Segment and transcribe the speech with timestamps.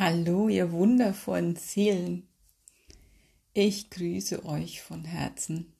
[0.00, 2.28] Hallo, ihr wundervollen Seelen.
[3.52, 5.72] Ich grüße euch von Herzen.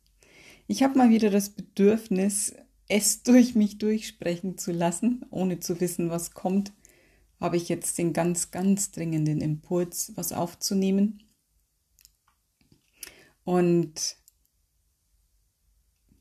[0.66, 2.52] Ich habe mal wieder das Bedürfnis,
[2.88, 6.72] es durch mich durchsprechen zu lassen, ohne zu wissen, was kommt.
[7.38, 11.22] Habe ich jetzt den ganz, ganz dringenden Impuls, was aufzunehmen.
[13.44, 14.16] Und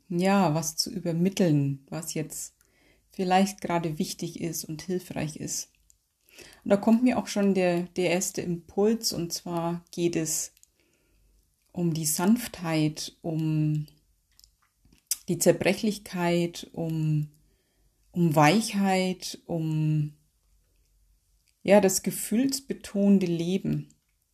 [0.07, 2.54] ja, was zu übermitteln, was jetzt
[3.09, 5.71] vielleicht gerade wichtig ist und hilfreich ist.
[6.68, 10.51] Und da kommt mir auch schon der, der erste Impuls, und zwar geht es
[11.71, 13.87] um die Sanftheit, um
[15.29, 17.29] die Zerbrechlichkeit, um,
[18.11, 20.11] um Weichheit, um
[21.64, 23.88] ja, das gefühlsbetonte Leben.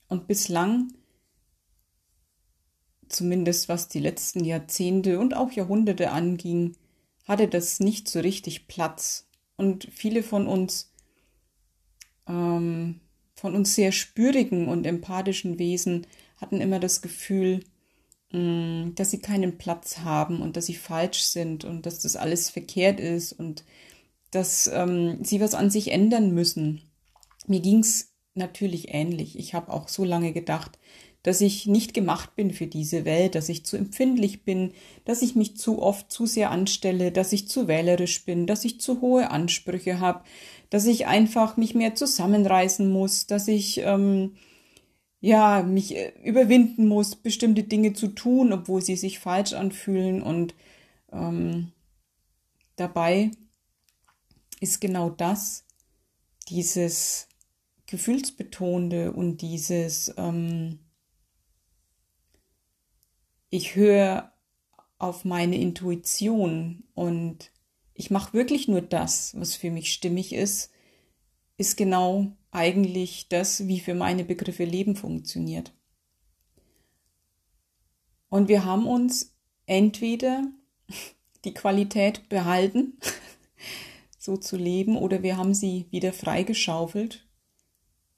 [0.07, 0.91] Und bislang,
[3.09, 6.77] zumindest was die letzten Jahrzehnte und auch Jahrhunderte anging,
[7.27, 9.27] hatte das nicht so richtig Platz.
[9.55, 10.92] Und viele von uns
[12.27, 13.00] ähm,
[13.36, 16.07] von uns sehr spürigen und empathischen Wesen
[16.38, 17.63] hatten immer das Gefühl,
[18.32, 22.15] mh, mm, dass sie keinen Platz haben und dass sie falsch sind und dass das
[22.15, 23.63] alles verkehrt ist und
[24.32, 26.82] dass ähm, sie was an sich ändern müssen.
[27.48, 29.37] Mir ging's natürlich ähnlich.
[29.37, 30.80] Ich habe auch so lange gedacht,
[31.24, 34.74] dass ich nicht gemacht bin für diese Welt, dass ich zu empfindlich bin,
[35.05, 38.82] dass ich mich zu oft zu sehr anstelle, dass ich zu wählerisch bin, dass ich
[38.82, 40.24] zu hohe Ansprüche habe,
[40.70, 44.35] dass ich einfach mich mehr zusammenreißen muss, dass ich ähm,
[45.21, 50.21] ja mich äh, überwinden muss, bestimmte Dinge zu tun, obwohl sie sich falsch anfühlen.
[50.21, 50.54] Und
[51.13, 51.71] ähm,
[52.76, 53.32] dabei
[54.60, 55.63] ist genau das,
[56.49, 57.30] dieses
[57.85, 60.80] Gefühlsbetonte und dieses ähm,
[63.54, 64.31] ich höre
[64.97, 67.51] auf meine Intuition und
[67.94, 70.72] ich mache wirklich nur das, was für mich stimmig ist,
[71.57, 75.72] ist genau eigentlich das, wie für meine Begriffe Leben funktioniert.
[78.28, 79.35] Und wir haben uns
[79.68, 80.47] entweder
[81.46, 82.97] die Qualität behalten,
[84.18, 87.28] so zu leben, oder wir haben sie wieder freigeschaufelt,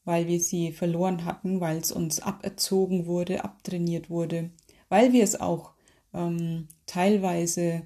[0.05, 4.51] weil wir sie verloren hatten, weil es uns aberzogen wurde, abtrainiert wurde,
[4.95, 5.73] weil wir es auch
[6.13, 7.85] ähm, teilweise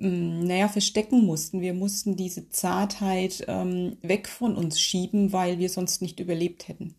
[0.00, 1.60] Mm, naja, verstecken mussten.
[1.60, 6.94] Wir mussten diese Zartheit ähm, weg von uns schieben, weil wir sonst nicht überlebt hätten.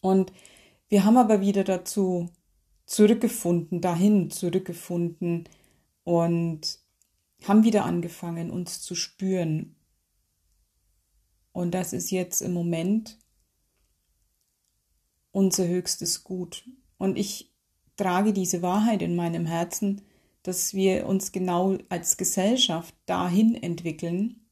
[0.00, 0.32] Und
[0.88, 2.30] wir haben aber wieder dazu
[2.86, 5.48] zurückgefunden, dahin zurückgefunden
[6.02, 6.80] und
[7.44, 9.76] haben wieder angefangen, uns zu spüren.
[11.52, 13.18] Und das ist jetzt im Moment
[15.30, 16.68] unser höchstes Gut.
[16.98, 17.53] Und ich
[17.96, 20.02] trage diese Wahrheit in meinem Herzen,
[20.42, 24.46] dass wir uns genau als Gesellschaft dahin entwickeln,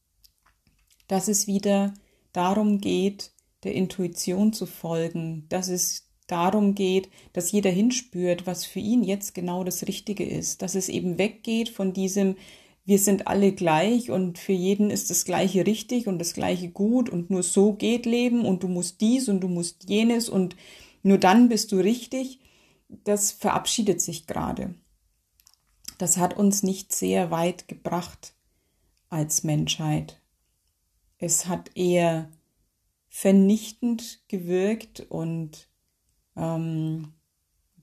[1.06, 1.92] dass es wieder
[2.32, 3.32] darum geht,
[3.64, 9.34] der Intuition zu folgen, dass es darum geht, dass jeder hinspürt, was für ihn jetzt
[9.34, 12.36] genau das Richtige ist, dass es eben weggeht von diesem
[12.84, 17.10] wir sind alle gleich und für jeden ist das Gleiche richtig und das Gleiche gut
[17.10, 20.56] und nur so geht Leben und du musst dies und du musst jenes und
[21.04, 22.40] nur dann bist du richtig.
[23.04, 24.74] Das verabschiedet sich gerade
[26.02, 28.34] das hat uns nicht sehr weit gebracht
[29.08, 30.20] als Menschheit.
[31.18, 32.28] Es hat eher
[33.08, 35.68] vernichtend gewirkt und
[36.34, 37.12] ähm,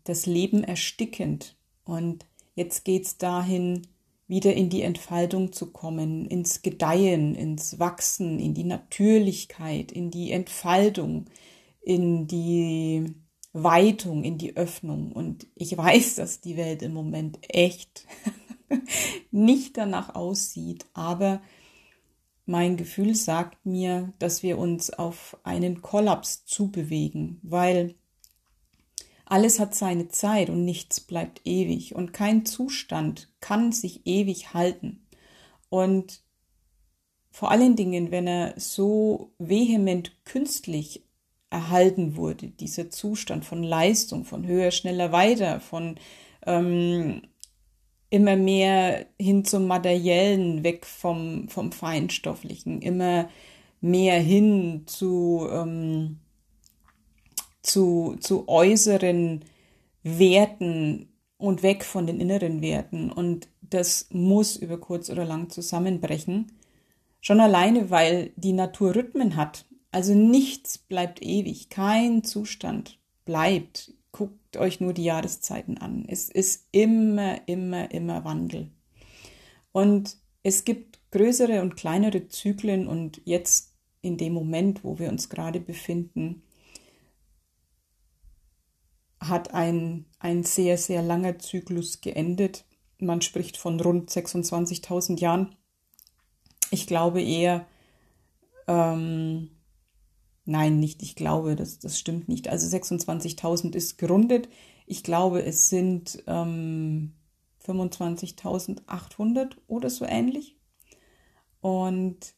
[0.03, 1.55] das Leben erstickend.
[1.85, 3.87] Und jetzt geht es dahin,
[4.27, 10.33] wieder in die Entfaltung zu kommen, ins Gedeihen, ins Wachsen, in die Natürlichkeit, in die
[10.33, 11.27] Entfaltung,
[11.79, 13.15] in die
[13.53, 15.11] Weitung, in die Öffnung.
[15.11, 18.05] Und ich weiß, dass die Welt im Moment echt
[19.31, 21.41] nicht danach aussieht, aber
[22.45, 27.93] mein Gefühl sagt mir, dass wir uns auf einen Kollaps zubewegen, weil
[29.25, 35.05] alles hat seine Zeit und nichts bleibt ewig und kein Zustand kann sich ewig halten.
[35.69, 36.23] Und
[37.29, 41.03] vor allen Dingen, wenn er so vehement künstlich
[41.49, 45.95] erhalten wurde, dieser Zustand von Leistung, von höher, schneller, weiter, von
[46.45, 47.21] ähm,
[48.09, 53.29] immer mehr hin zum Materiellen, weg vom, vom Feinstofflichen, immer
[53.81, 56.19] mehr hin zu, ähm,
[57.61, 59.45] zu, zu äußeren
[60.03, 63.11] Werten und weg von den inneren Werten.
[63.11, 66.51] Und das muss über kurz oder lang zusammenbrechen.
[67.21, 69.65] Schon alleine, weil die Natur Rhythmen hat.
[69.91, 73.93] Also nichts bleibt ewig, kein Zustand bleibt.
[74.11, 76.05] Guckt euch nur die Jahreszeiten an.
[76.07, 78.71] Es ist immer, immer, immer Wandel.
[79.71, 85.29] Und es gibt größere und kleinere Zyklen und jetzt in dem Moment, wo wir uns
[85.29, 86.43] gerade befinden,
[89.19, 92.65] hat ein, ein sehr, sehr langer Zyklus geendet.
[92.99, 95.55] Man spricht von rund 26.000 Jahren.
[96.71, 97.65] Ich glaube eher,
[98.67, 99.49] ähm,
[100.49, 102.47] nein, nicht ich glaube, das, das stimmt nicht.
[102.49, 104.49] Also 26.000 ist gerundet.
[104.85, 107.13] Ich glaube, es sind ähm,
[107.63, 110.57] 25.800 oder so ähnlich.
[111.61, 112.33] Und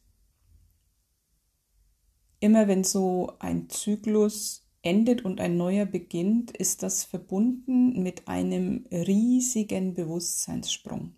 [2.40, 8.84] immer wenn so ein Zyklus endet und ein neuer beginnt, ist das verbunden mit einem
[8.90, 11.14] riesigen Bewusstseinssprung.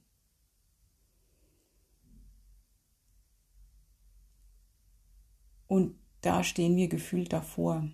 [5.67, 7.88] Und da stehen wir gefühlt davor.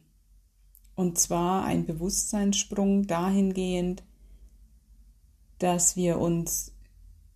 [0.94, 4.02] Und zwar ein Bewusstseinssprung dahingehend,
[5.58, 6.74] dass wir uns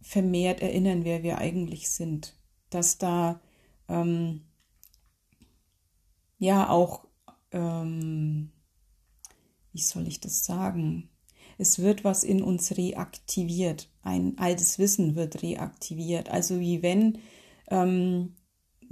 [0.01, 2.37] vermehrt erinnern, wer wir eigentlich sind.
[2.71, 3.41] Dass da
[3.89, 4.43] ähm,
[6.39, 7.07] ja auch,
[7.53, 8.53] ähm,
[9.73, 11.09] wie soll ich das sagen?
[11.57, 13.89] Es wird was in uns reaktiviert.
[14.03, 16.29] Ein altes Wissen wird reaktiviert.
[16.29, 17.19] Also wie wenn
[17.69, 18.35] ähm,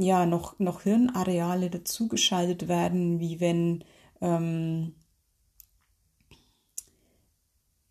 [0.04, 3.84] ja noch, noch Hirnareale dazugeschaltet werden, wie wenn
[4.20, 4.94] ähm,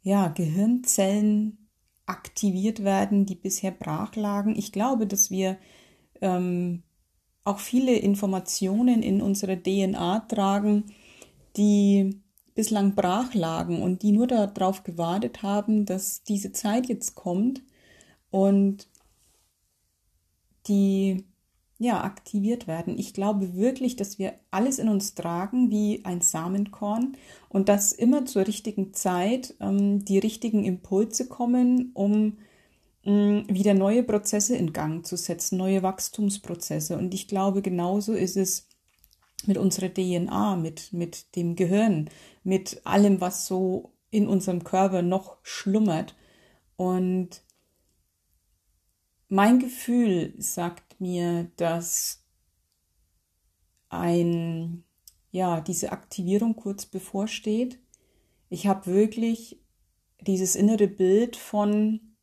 [0.03, 1.69] ja, Gehirnzellen
[2.05, 4.55] aktiviert werden, die bisher brach lagen.
[4.55, 5.57] Ich glaube, dass wir
[6.21, 6.83] ähm,
[7.43, 10.85] auch viele Informationen in unserer DNA tragen,
[11.57, 12.21] die
[12.53, 17.63] bislang brach lagen und die nur darauf gewartet haben, dass diese Zeit jetzt kommt
[18.29, 18.87] und
[20.67, 21.25] die
[21.81, 22.99] ja, aktiviert werden.
[22.99, 27.17] Ich glaube wirklich, dass wir alles in uns tragen wie ein Samenkorn
[27.49, 32.37] und dass immer zur richtigen Zeit ähm, die richtigen Impulse kommen, um
[33.03, 36.99] ähm, wieder neue Prozesse in Gang zu setzen, neue Wachstumsprozesse.
[36.99, 38.67] Und ich glaube, genauso ist es
[39.47, 42.11] mit unserer DNA, mit, mit dem Gehirn,
[42.43, 46.15] mit allem, was so in unserem Körper noch schlummert.
[46.75, 47.41] Und
[49.29, 52.23] mein Gefühl sagt mir, dass
[53.89, 54.83] ein,
[55.31, 57.79] ja, diese Aktivierung kurz bevorsteht.
[58.49, 59.59] Ich habe wirklich
[60.21, 62.15] dieses innere Bild von,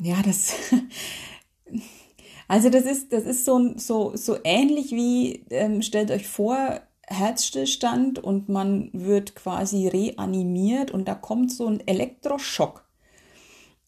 [0.00, 0.54] ja, das,
[2.48, 8.18] also das ist, das ist so, so, so ähnlich wie, ähm, stellt euch vor, Herzstillstand
[8.18, 12.85] und man wird quasi reanimiert und da kommt so ein Elektroschock.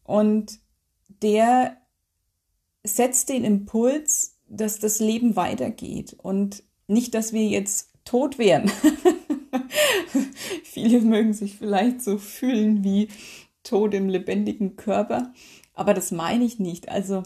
[0.08, 0.60] Und
[1.22, 1.76] der
[2.82, 8.72] setzt den Impuls, dass das Leben weitergeht und nicht, dass wir jetzt tot wären.
[10.64, 13.08] Viele mögen sich vielleicht so fühlen wie
[13.62, 15.34] tot im lebendigen Körper,
[15.74, 16.88] aber das meine ich nicht.
[16.88, 17.22] Also,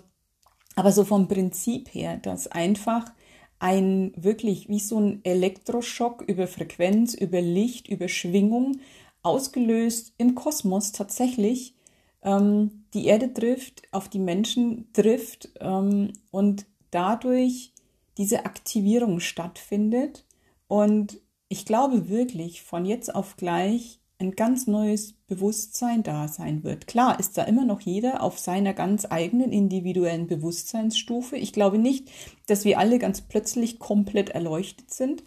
[0.74, 3.12] aber so vom Prinzip her, dass einfach
[3.60, 8.80] ein wirklich wie so ein Elektroschock über Frequenz, über Licht, über Schwingung
[9.22, 11.76] ausgelöst im Kosmos tatsächlich
[12.22, 17.72] ähm, die Erde trifft, auf die Menschen trifft ähm, und dadurch
[18.18, 20.26] diese Aktivierung stattfindet.
[20.68, 26.86] Und ich glaube wirklich, von jetzt auf gleich ein ganz neues Bewusstsein da sein wird.
[26.86, 31.36] Klar ist da immer noch jeder auf seiner ganz eigenen individuellen Bewusstseinsstufe.
[31.36, 32.10] Ich glaube nicht,
[32.46, 35.24] dass wir alle ganz plötzlich komplett erleuchtet sind,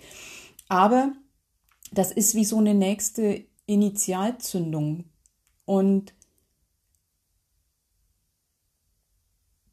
[0.70, 1.12] aber
[1.92, 5.06] das ist wie so eine nächste Initialzündung.
[5.66, 6.14] Und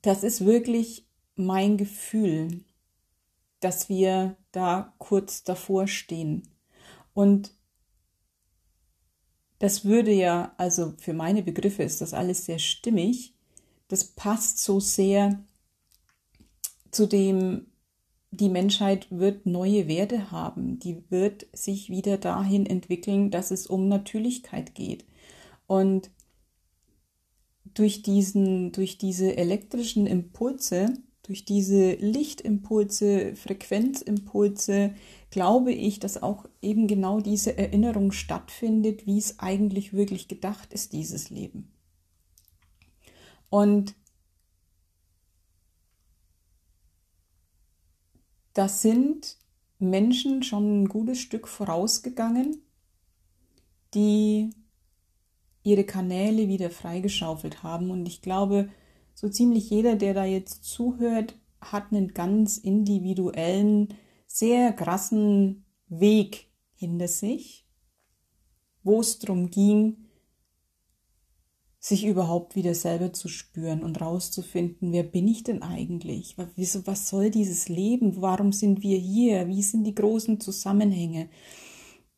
[0.02, 1.06] das ist wirklich
[1.36, 2.64] mein Gefühl,
[3.60, 6.48] dass wir da kurz davor stehen.
[7.14, 7.52] Und
[9.60, 13.34] das würde ja, also für meine Begriffe ist das alles sehr stimmig.
[13.86, 15.44] Das passt so sehr
[16.90, 17.66] zu dem,
[18.32, 20.80] die Menschheit wird neue Werte haben.
[20.80, 25.04] Die wird sich wieder dahin entwickeln, dass es um Natürlichkeit geht.
[25.66, 26.10] Und
[27.74, 34.94] durch diesen, durch diese elektrischen Impulse, durch diese Lichtimpulse, Frequenzimpulse,
[35.30, 40.92] glaube ich, dass auch eben genau diese Erinnerung stattfindet, wie es eigentlich wirklich gedacht ist,
[40.92, 41.72] dieses Leben.
[43.48, 43.94] Und
[48.54, 49.38] da sind
[49.78, 52.62] Menschen schon ein gutes Stück vorausgegangen,
[53.94, 54.50] die
[55.62, 57.90] ihre Kanäle wieder freigeschaufelt haben.
[57.90, 58.68] Und ich glaube,
[59.14, 63.94] so ziemlich jeder, der da jetzt zuhört, hat einen ganz individuellen
[64.26, 67.66] sehr krassen Weg hinter sich,
[68.82, 69.98] wo es darum ging,
[71.78, 76.36] sich überhaupt wieder selber zu spüren und rauszufinden, wer bin ich denn eigentlich?
[76.36, 78.22] Was soll dieses Leben?
[78.22, 79.48] Warum sind wir hier?
[79.48, 81.28] Wie sind die großen Zusammenhänge?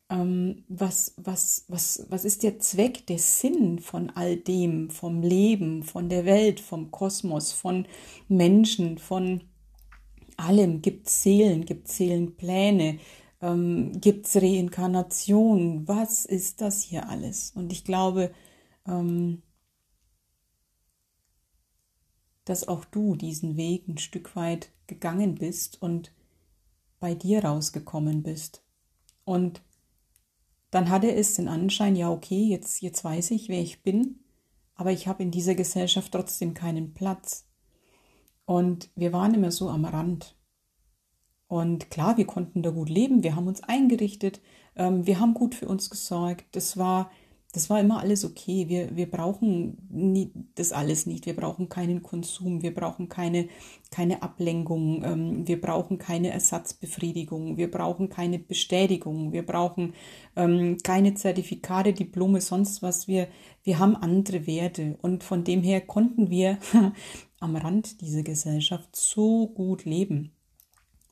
[0.09, 5.83] Ähm, was, was, was, was ist der Zweck, der Sinn von all dem, vom Leben,
[5.83, 7.87] von der Welt, vom Kosmos, von
[8.27, 9.41] Menschen, von
[10.37, 10.81] allem?
[10.81, 12.99] Gibt Seelen, gibt Seelenpläne?
[13.41, 15.87] Ähm, gibt es Reinkarnation?
[15.87, 17.51] Was ist das hier alles?
[17.55, 18.31] Und ich glaube,
[18.87, 19.41] ähm,
[22.45, 26.13] dass auch du diesen Weg ein Stück weit gegangen bist und
[26.99, 28.63] bei dir rausgekommen bist.
[29.25, 29.61] Und
[30.75, 34.19] dann hatte es den Anschein, ja, okay, jetzt, jetzt weiß ich, wer ich bin,
[34.75, 37.47] aber ich habe in dieser Gesellschaft trotzdem keinen Platz.
[38.43, 40.35] Und wir waren immer so am Rand.
[41.47, 44.41] Und klar, wir konnten da gut leben, wir haben uns eingerichtet,
[44.75, 46.43] ähm, wir haben gut für uns gesorgt.
[46.51, 47.09] Das war
[47.55, 48.67] das war immer alles okay.
[48.67, 51.25] Wir, wir brauchen nie, das alles nicht.
[51.25, 53.47] Wir brauchen keinen Konsum, wir brauchen keine,
[53.91, 59.93] keine Ablenkung, ähm, wir brauchen keine Ersatzbefriedigung, wir brauchen keine Bestätigung, wir brauchen
[60.35, 63.07] ähm, keine Zertifikate, Diplome, sonst was.
[63.07, 63.29] Wir,
[63.63, 66.57] wir haben andere Werte und von dem her konnten wir
[67.39, 70.33] am Rand dieser Gesellschaft so gut leben.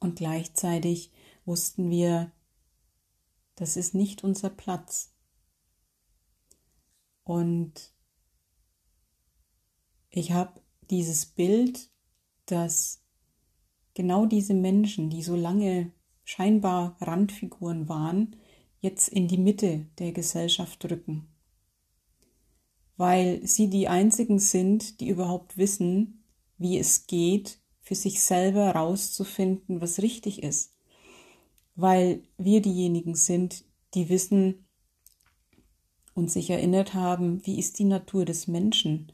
[0.01, 1.09] Und gleichzeitig
[1.45, 2.33] wussten wir,
[3.55, 5.12] das ist nicht unser Platz.
[7.23, 7.93] Und
[10.09, 11.89] ich habe dieses Bild,
[12.45, 13.03] dass
[13.93, 15.91] genau diese Menschen, die so lange
[16.23, 18.35] scheinbar Randfiguren waren,
[18.79, 21.27] jetzt in die Mitte der Gesellschaft rücken.
[22.97, 26.25] Weil sie die einzigen sind, die überhaupt wissen,
[26.57, 30.75] wie es geht, für sich selber rauszufinden, was richtig ist.
[31.75, 34.62] Weil wir diejenigen sind, die wissen,
[36.13, 39.11] und sich erinnert haben, wie ist die Natur des Menschen?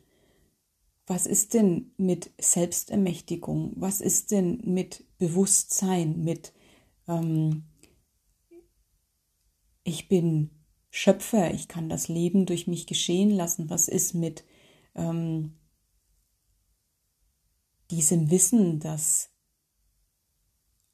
[1.08, 3.74] Was ist denn mit Selbstermächtigung?
[3.76, 6.54] Was ist denn mit Bewusstsein, mit
[7.08, 7.64] ähm,
[9.84, 10.52] ich bin
[10.92, 13.70] Schöpfer, ich kann das Leben durch mich geschehen lassen?
[13.70, 14.44] Was ist mit
[14.96, 15.58] ähm,
[17.90, 19.32] diesem Wissen, dass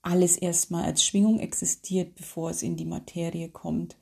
[0.01, 3.97] alles erstmal als Schwingung existiert, bevor es in die Materie kommt?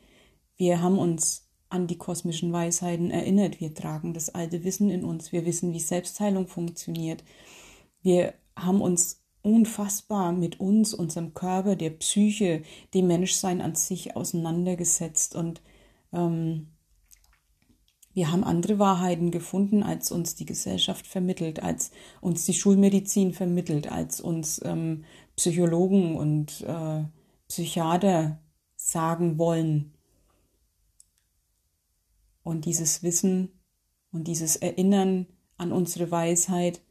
[0.57, 1.42] Wir haben uns
[1.73, 3.59] an die kosmischen Weisheiten erinnert.
[3.59, 5.31] Wir tragen das alte Wissen in uns.
[5.31, 7.23] Wir wissen, wie Selbstheilung funktioniert.
[8.03, 12.61] Wir haben uns unfassbar mit uns, unserem Körper, der Psyche,
[12.93, 15.61] dem Menschsein an sich auseinandergesetzt und
[16.13, 16.67] ähm,
[18.13, 21.89] wir haben andere Wahrheiten gefunden, als uns die Gesellschaft vermittelt, als
[22.21, 25.03] uns die Schulmedizin vermittelt, als uns ähm,
[25.35, 27.05] Psychologen und äh,
[27.47, 28.39] Psychiater
[28.75, 29.93] sagen wollen,
[32.43, 33.51] und dieses Wissen
[34.11, 36.81] und dieses Erinnern an unsere Weisheit,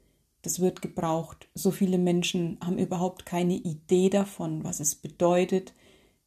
[0.42, 1.48] das wird gebraucht.
[1.54, 5.72] So viele Menschen haben überhaupt keine Idee davon, was es bedeutet,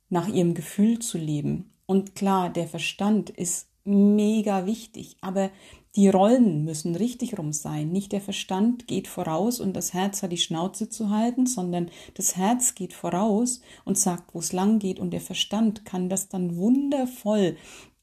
[0.10, 1.72] nach ihrem Gefühl zu leben.
[1.86, 5.52] Und klar, der Verstand ist mega wichtig, aber
[5.96, 7.92] die Rollen müssen richtig rum sein.
[7.92, 12.36] Nicht der Verstand geht voraus und das Herz hat die Schnauze zu halten, sondern das
[12.36, 16.58] Herz geht voraus und sagt, wo es lang geht und der Verstand kann das dann
[16.58, 17.56] wundervoll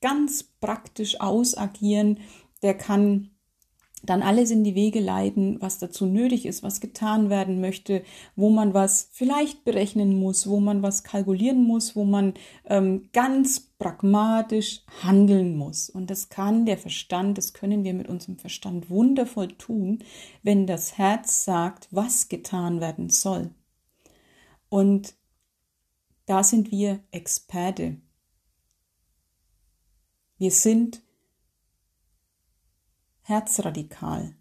[0.02, 2.20] ganz praktisch ausagieren,
[2.60, 3.30] der kann
[4.04, 8.02] dann alles in die Wege leiten, was dazu nötig ist, was getan werden möchte,
[8.34, 12.34] wo man was vielleicht berechnen muss, wo man was kalkulieren muss, wo man
[12.66, 15.88] ähm, ganz pragmatisch handeln muss.
[15.88, 20.00] Und das kann der Verstand, das können wir mit unserem Verstand wundervoll tun,
[20.42, 23.50] wenn das Herz sagt, was getan werden soll.
[24.68, 25.14] Und
[26.26, 27.98] da sind wir Experte.
[30.42, 31.00] Wir sind
[33.20, 34.34] herzradikal.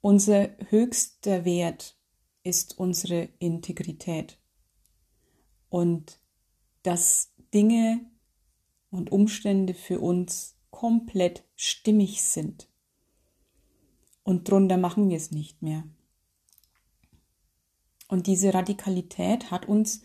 [0.00, 1.96] Unser höchster Wert
[2.44, 4.38] ist unsere Integrität
[5.68, 6.20] und
[6.84, 8.08] dass Dinge
[8.92, 12.68] und Umstände für uns komplett stimmig sind.
[14.22, 15.82] Und drunter machen wir es nicht mehr.
[18.06, 20.02] Und diese Radikalität hat uns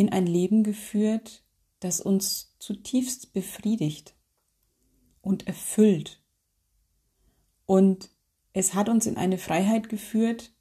[0.00, 1.44] in ein Leben geführt,
[1.78, 4.14] das uns zutiefst befriedigt
[5.20, 6.22] und erfüllt.
[7.66, 8.08] Und
[8.54, 10.52] es hat uns in eine Freiheit geführt,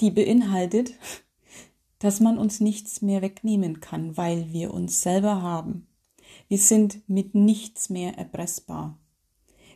[0.00, 0.92] die beinhaltet,
[1.98, 5.86] dass man uns nichts mehr wegnehmen kann, weil wir uns selber haben.
[6.48, 8.98] Wir sind mit nichts mehr erpressbar.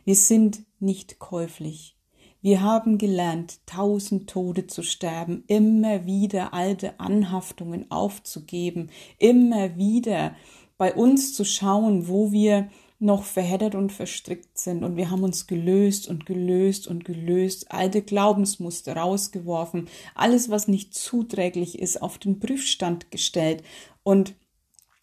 [0.05, 1.97] Wir sind nicht käuflich.
[2.43, 10.35] Wir haben gelernt, tausend Tode zu sterben, immer wieder alte Anhaftungen aufzugeben, immer wieder
[10.79, 15.45] bei uns zu schauen, wo wir noch verheddert und verstrickt sind und wir haben uns
[15.45, 22.39] gelöst und gelöst und gelöst, alte Glaubensmuster rausgeworfen, alles, was nicht zuträglich ist, auf den
[22.39, 23.63] Prüfstand gestellt
[24.01, 24.33] und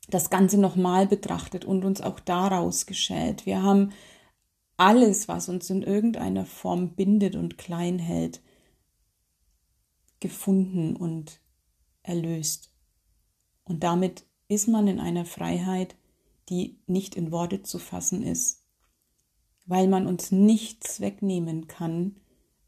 [0.09, 3.47] das Ganze nochmal betrachtet und uns auch daraus geschält.
[3.47, 3.93] Wir haben
[4.79, 8.41] alles, was uns in irgendeiner Form bindet und klein hält,
[10.21, 11.41] gefunden und
[12.03, 12.73] erlöst.
[13.65, 15.97] Und damit ist man in einer Freiheit,
[16.49, 18.65] die nicht in Worte zu fassen ist,
[19.67, 22.17] weil man uns nichts wegnehmen kann,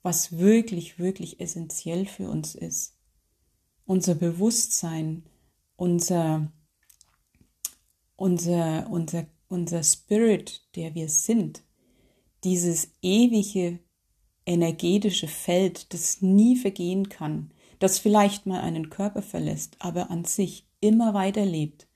[0.03, 2.99] was wirklich, wirklich essentiell für uns ist.
[3.87, 5.25] Unser Bewusstsein,
[5.77, 6.51] unser,
[8.17, 11.63] unser, unser, unser Spirit, der wir sind,
[12.45, 13.79] dieses ewige
[14.47, 20.67] energetische Feld, das nie vergehen kann, das vielleicht mal einen Körper verlässt, aber an sich
[20.81, 21.87] immer weiterlebt,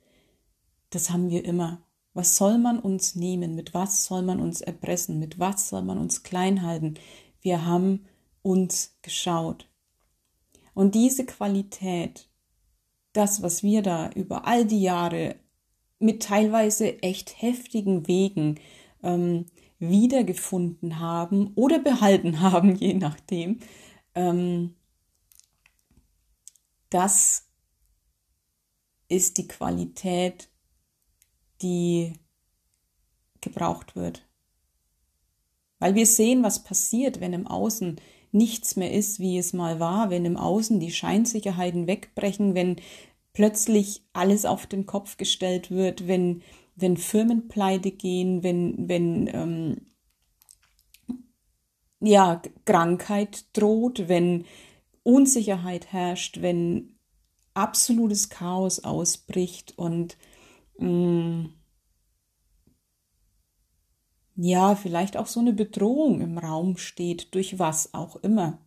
[0.90, 1.82] das haben wir immer.
[2.12, 3.56] Was soll man uns nehmen?
[3.56, 5.18] Mit was soll man uns erpressen?
[5.18, 6.94] Mit was soll man uns klein halten?
[7.40, 8.04] Wir haben
[8.42, 9.68] uns geschaut.
[10.74, 12.28] Und diese Qualität,
[13.12, 15.36] das, was wir da über all die Jahre
[15.98, 18.60] mit teilweise echt heftigen Wegen
[19.02, 19.46] ähm,
[19.90, 23.60] wiedergefunden haben oder behalten haben, je nachdem,
[24.14, 24.74] ähm,
[26.90, 27.48] das
[29.08, 30.48] ist die Qualität,
[31.62, 32.14] die
[33.40, 34.26] gebraucht wird.
[35.78, 38.00] Weil wir sehen, was passiert, wenn im Außen
[38.32, 42.76] nichts mehr ist, wie es mal war, wenn im Außen die Scheinsicherheiten wegbrechen, wenn
[43.32, 46.42] plötzlich alles auf den Kopf gestellt wird, wenn,
[46.76, 49.86] wenn Firmen pleite gehen, wenn, wenn ähm,
[52.00, 54.44] ja, Krankheit droht, wenn
[55.02, 56.98] Unsicherheit herrscht, wenn
[57.54, 60.16] absolutes Chaos ausbricht und
[60.78, 61.54] mh, mm,
[64.36, 68.58] ja, vielleicht auch so eine Bedrohung im Raum steht, durch was auch immer.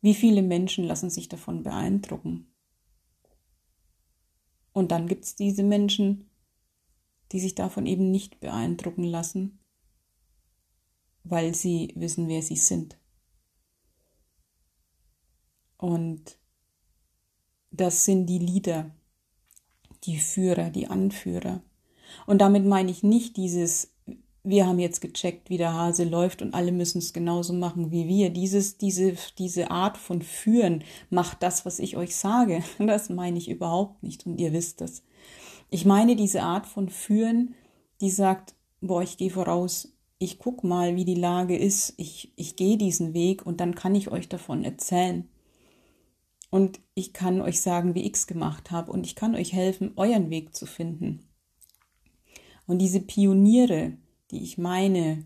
[0.00, 2.46] Wie viele Menschen lassen sich davon beeindrucken?
[4.76, 6.28] Und dann gibt es diese Menschen,
[7.32, 9.58] die sich davon eben nicht beeindrucken lassen,
[11.24, 12.98] weil sie wissen, wer sie sind.
[15.78, 16.38] Und
[17.70, 18.94] das sind die Lieder,
[20.04, 21.62] die Führer, die Anführer.
[22.26, 23.95] Und damit meine ich nicht dieses,
[24.46, 28.06] wir haben jetzt gecheckt, wie der Hase läuft und alle müssen es genauso machen wie
[28.06, 28.30] wir.
[28.30, 32.62] Dieses, diese, diese Art von Führen macht das, was ich euch sage.
[32.78, 35.02] Das meine ich überhaupt nicht und ihr wisst das.
[35.68, 37.56] Ich meine diese Art von Führen,
[38.00, 42.54] die sagt, boah, ich gehe voraus, ich guck mal, wie die Lage ist, ich, ich
[42.54, 45.28] gehe diesen Weg und dann kann ich euch davon erzählen.
[46.50, 49.92] Und ich kann euch sagen, wie ich es gemacht habe und ich kann euch helfen,
[49.96, 51.26] euren Weg zu finden.
[52.68, 53.96] Und diese Pioniere,
[54.30, 55.24] die ich meine,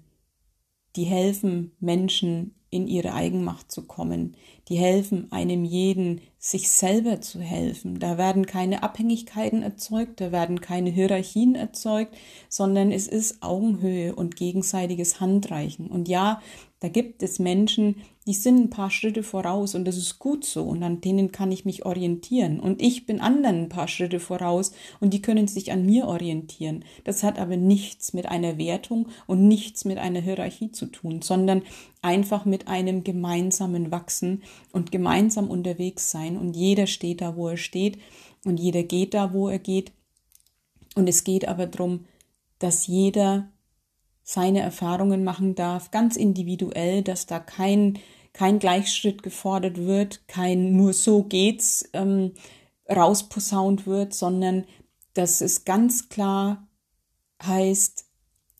[0.96, 4.36] die helfen Menschen in ihre Eigenmacht zu kommen.
[4.68, 7.98] Die helfen einem jeden, sich selber zu helfen.
[7.98, 12.16] Da werden keine Abhängigkeiten erzeugt, da werden keine Hierarchien erzeugt,
[12.48, 15.88] sondern es ist Augenhöhe und gegenseitiges Handreichen.
[15.88, 16.40] Und ja,
[16.80, 20.62] da gibt es Menschen, die sind ein paar Schritte voraus und das ist gut so
[20.62, 22.58] und an denen kann ich mich orientieren.
[22.58, 26.84] Und ich bin anderen ein paar Schritte voraus und die können sich an mir orientieren.
[27.04, 31.62] Das hat aber nichts mit einer Wertung und nichts mit einer Hierarchie zu tun, sondern
[32.00, 36.38] einfach mit einem gemeinsamen Wachsen und gemeinsam unterwegs sein.
[36.38, 37.98] Und jeder steht da, wo er steht
[38.46, 39.92] und jeder geht da, wo er geht.
[40.94, 42.06] Und es geht aber darum,
[42.58, 43.49] dass jeder
[44.30, 47.98] seine Erfahrungen machen darf, ganz individuell, dass da kein,
[48.32, 52.34] kein Gleichschritt gefordert wird, kein nur so geht's ähm,
[52.88, 54.66] rausposaunt wird, sondern
[55.14, 56.68] dass es ganz klar
[57.42, 58.06] heißt,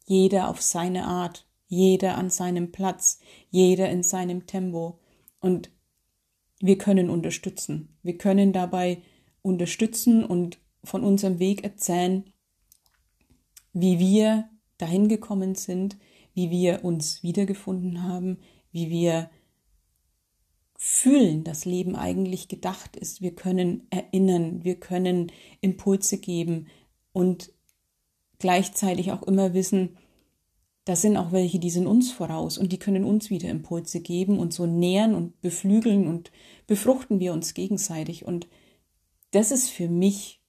[0.07, 4.99] jeder auf seine Art, jeder an seinem Platz, jeder in seinem Tempo.
[5.39, 5.71] Und
[6.59, 7.97] wir können unterstützen.
[8.03, 9.03] Wir können dabei
[9.41, 12.25] unterstützen und von unserem Weg erzählen,
[13.73, 14.51] wie wir
[14.81, 15.97] dahin gekommen sind,
[16.35, 18.39] wie wir uns wiedergefunden haben,
[18.73, 19.31] wie wir
[20.77, 23.21] fühlen, dass Leben eigentlich gedacht ist.
[23.21, 26.69] Wir können erinnern, wir können Impulse geben
[27.13, 27.53] und
[28.39, 29.99] gleichzeitig auch immer wissen,
[30.87, 34.39] da sind auch welche, die sind uns voraus und die können uns wieder Impulse geben
[34.39, 36.33] und so nähern und beflügeln und
[36.67, 38.25] befruchten wir uns gegenseitig.
[38.25, 38.49] Und
[39.33, 40.41] das ist für mich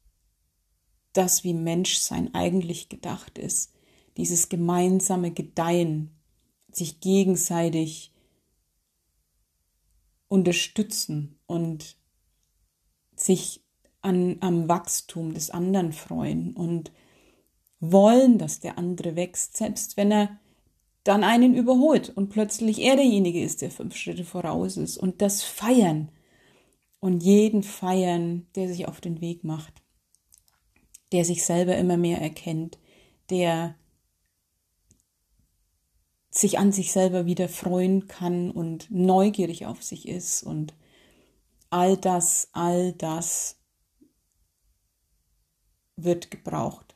[1.12, 3.74] das, wie Menschsein eigentlich gedacht ist
[4.18, 6.12] dieses gemeinsame Gedeihen,
[6.72, 8.14] sich gegenseitig
[10.28, 11.98] unterstützen und
[13.16, 13.62] sich
[14.02, 16.92] an, am Wachstum des anderen freuen und
[17.80, 20.40] wollen, dass der andere wächst, selbst wenn er
[21.04, 25.44] dann einen überholt und plötzlich er derjenige ist, der fünf Schritte voraus ist und das
[25.44, 26.10] feiern
[27.00, 29.82] und jeden feiern, der sich auf den Weg macht,
[31.12, 32.78] der sich selber immer mehr erkennt,
[33.30, 33.76] der
[36.32, 40.74] sich an sich selber wieder freuen kann und neugierig auf sich ist und
[41.70, 43.58] all das, all das
[45.98, 46.96] wird gebraucht.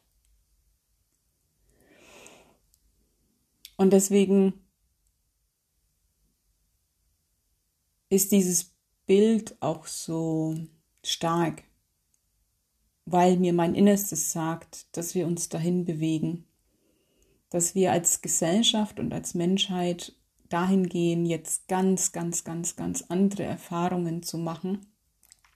[3.77, 4.53] Und deswegen
[8.09, 8.73] ist dieses
[9.05, 10.55] Bild auch so
[11.03, 11.63] stark,
[13.03, 16.47] weil mir mein Innerstes sagt, dass wir uns dahin bewegen
[17.55, 20.13] dass wir als Gesellschaft und als Menschheit
[20.49, 24.85] dahin gehen, jetzt ganz, ganz, ganz, ganz andere Erfahrungen zu machen,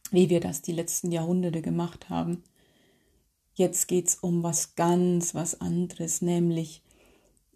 [0.10, 2.42] wie wir das die letzten Jahrhunderte gemacht haben.
[3.54, 6.84] Jetzt geht es um was ganz, was anderes, nämlich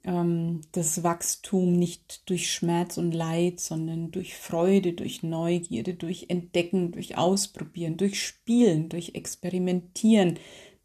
[0.04, 6.92] ähm, das Wachstum nicht durch Schmerz und Leid, sondern durch Freude, durch Neugierde, durch Entdecken,
[6.92, 10.38] durch Ausprobieren, durch Spielen, durch Experimentieren,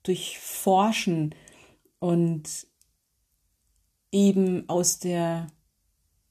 [0.04, 1.34] durch Forschen
[1.98, 2.68] und
[4.10, 5.48] eben aus der,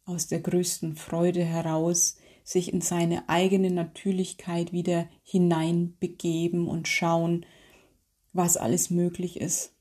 [0.06, 7.46] aus der größten Freude heraus sich in seine eigene Natürlichkeit wieder hineinbegeben und schauen,
[8.32, 9.74] was alles möglich ist.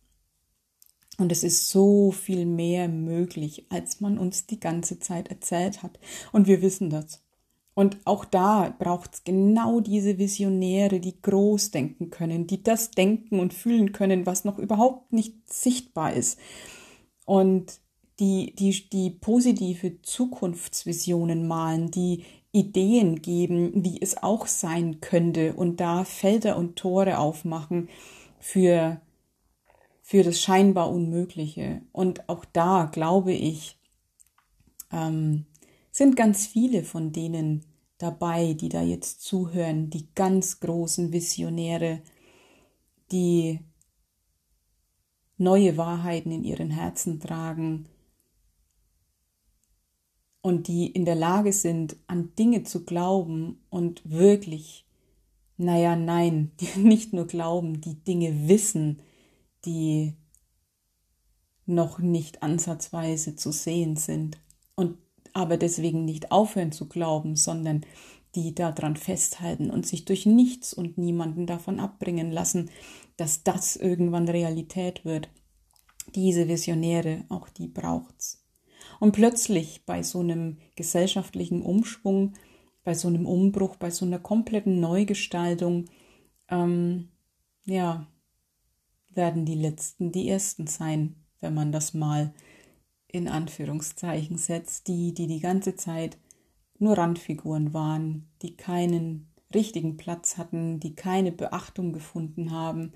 [1.18, 5.98] Und es ist so viel mehr möglich, als man uns die ganze Zeit erzählt hat.
[6.32, 7.22] Und wir wissen das.
[7.74, 13.38] Und auch da braucht es genau diese Visionäre, die groß denken können, die das denken
[13.38, 16.38] und fühlen können, was noch überhaupt nicht sichtbar ist.
[17.26, 17.80] Und
[18.18, 25.78] die, die, die positive Zukunftsvisionen malen, die Ideen geben, wie es auch sein könnte und
[25.78, 27.90] da Felder und Tore aufmachen
[28.38, 29.00] für,
[30.02, 31.82] für das scheinbar Unmögliche.
[31.92, 33.78] Und auch da glaube ich,
[34.90, 35.44] ähm,
[35.90, 37.64] sind ganz viele von denen
[37.98, 42.00] dabei, die da jetzt zuhören, die ganz großen Visionäre,
[43.12, 43.60] die
[45.38, 47.86] neue Wahrheiten in ihren Herzen tragen,
[50.46, 54.86] und die in der Lage sind, an Dinge zu glauben und wirklich,
[55.56, 59.02] naja, nein, die nicht nur glauben, die Dinge wissen,
[59.64, 60.14] die
[61.66, 64.38] noch nicht ansatzweise zu sehen sind
[64.76, 64.98] und
[65.32, 67.84] aber deswegen nicht aufhören zu glauben, sondern
[68.36, 72.70] die daran festhalten und sich durch nichts und niemanden davon abbringen lassen,
[73.16, 75.28] dass das irgendwann Realität wird.
[76.14, 78.45] Diese Visionäre, auch die braucht's.
[79.00, 82.34] Und plötzlich bei so einem gesellschaftlichen Umschwung,
[82.84, 85.86] bei so einem Umbruch, bei so einer kompletten Neugestaltung,
[86.48, 87.08] ähm,
[87.64, 88.06] ja,
[89.12, 92.32] werden die Letzten die Ersten sein, wenn man das mal
[93.08, 96.18] in Anführungszeichen setzt, die, die die ganze Zeit
[96.78, 102.92] nur Randfiguren waren, die keinen richtigen Platz hatten, die keine Beachtung gefunden haben.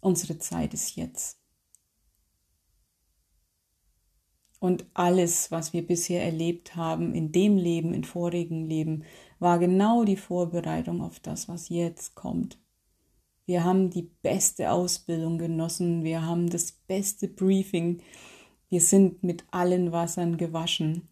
[0.00, 1.41] Unsere Zeit ist jetzt.
[4.62, 9.02] Und alles, was wir bisher erlebt haben, in dem Leben, in vorigen Leben,
[9.40, 12.60] war genau die Vorbereitung auf das, was jetzt kommt.
[13.44, 18.04] Wir haben die beste Ausbildung genossen, wir haben das beste Briefing,
[18.68, 21.08] wir sind mit allen Wassern gewaschen,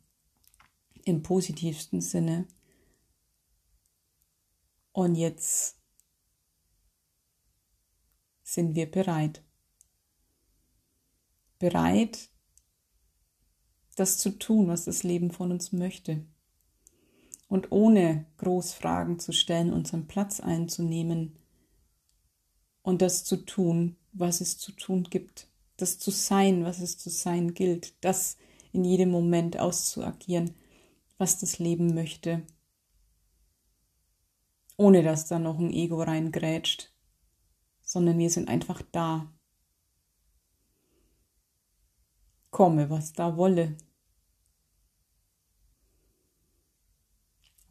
[1.05, 2.47] im positivsten Sinne.
[4.93, 5.77] Und jetzt
[8.45, 9.43] sind wir bereit.
[11.59, 12.30] Bereit,
[14.01, 16.25] das zu tun, was das Leben von uns möchte.
[17.49, 21.37] Und ohne Großfragen zu stellen, unseren Platz einzunehmen
[22.83, 25.49] und das zu tun, was es zu tun gibt.
[25.77, 28.03] Das zu sein, was es zu sein gilt.
[28.03, 28.39] Das
[28.73, 30.55] in jedem Moment auszuagieren,
[31.19, 32.43] was das Leben möchte.
[34.77, 36.91] Ohne dass da noch ein Ego reingrätscht,
[37.83, 39.31] sondern wir sind einfach da.
[42.51, 43.77] Komme, was da wolle.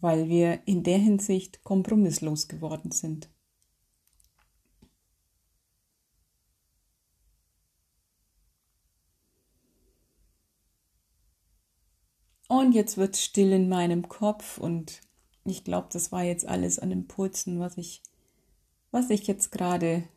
[0.02, 3.30] Weil wir in der Hinsicht kompromisslos geworden sind.
[12.48, 15.02] Und jetzt wird still in meinem Kopf und
[15.46, 18.02] ich glaube, das war jetzt alles an Impulsen, was ich,
[18.92, 20.08] was ich jetzt gerade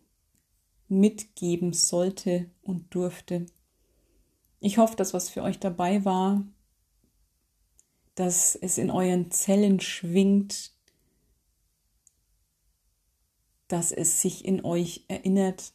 [0.88, 3.46] mitgeben sollte und durfte.
[4.60, 6.46] Ich hoffe, dass was für euch dabei war,
[8.14, 10.72] dass es in euren Zellen schwingt,
[13.68, 15.72] dass es sich in euch erinnert,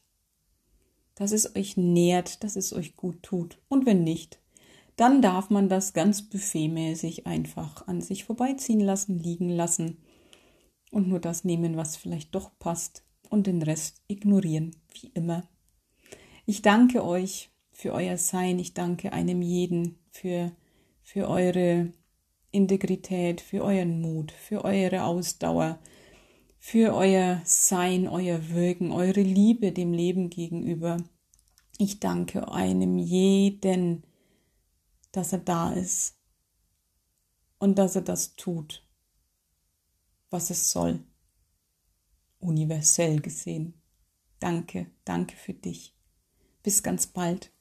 [1.16, 3.60] dass es euch nährt, dass es euch gut tut.
[3.70, 4.40] Und wenn nicht,
[4.98, 9.98] dann darf man das ganz buffetmäßig einfach an sich vorbeiziehen lassen, liegen lassen
[10.92, 15.48] und nur das nehmen, was vielleicht doch passt und den Rest ignorieren, wie immer.
[16.46, 20.52] Ich danke euch für euer Sein, ich danke einem jeden für,
[21.04, 21.92] für eure
[22.58, 25.80] Integrität, für euren Mut, für eure Ausdauer,
[26.60, 30.98] für euer Sein, euer Wirken, eure Liebe dem Leben gegenüber.
[31.78, 34.04] Ich danke einem jeden,
[35.12, 36.18] dass er da ist
[37.60, 38.84] und dass er das tut,
[40.30, 41.04] was es soll,
[42.40, 43.76] universell gesehen.
[44.40, 45.96] Danke, danke für dich.
[46.64, 47.52] Bis ganz bald.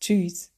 [0.00, 0.55] Tschüss.